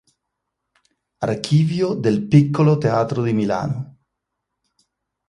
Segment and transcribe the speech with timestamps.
[1.19, 3.97] Archivio del Piccolo Teatro di Milano